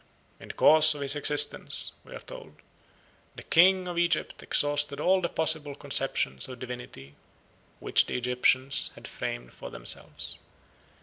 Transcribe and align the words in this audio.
"In 0.39 0.47
the 0.47 0.55
course 0.55 0.95
of 0.95 1.01
his 1.01 1.15
existence," 1.15 1.91
we 2.03 2.15
are 2.15 2.19
told, 2.19 2.55
"the 3.35 3.43
king 3.43 3.87
of 3.87 3.99
Egypt 3.99 4.41
exhausted 4.41 4.99
all 4.99 5.21
the 5.21 5.29
possible 5.29 5.75
conceptions 5.75 6.49
of 6.49 6.57
divinity 6.57 7.13
which 7.79 8.07
the 8.07 8.17
Egyptians 8.17 8.89
had 8.95 9.07
framed 9.07 9.53
for 9.53 9.69
themselves. 9.69 10.39